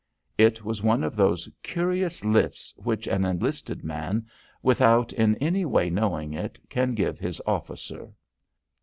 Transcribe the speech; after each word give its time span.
It 0.39 0.65
was 0.65 0.81
one 0.81 1.03
of 1.03 1.15
those 1.15 1.47
curious 1.61 2.25
lifts 2.25 2.73
which 2.75 3.05
an 3.05 3.23
enlisted 3.23 3.83
man, 3.83 4.25
without 4.63 5.13
in 5.13 5.35
any 5.35 5.63
way 5.63 5.91
knowing 5.91 6.33
it, 6.33 6.57
can 6.71 6.95
give 6.95 7.19
his 7.19 7.39
officer. 7.45 8.11